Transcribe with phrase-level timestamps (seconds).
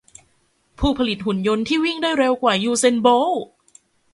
[0.79, 3.43] ผู้ผลิตหุ่นยนต์ที่วิ่งได้เร็วกว่า ยูเซน โบลต์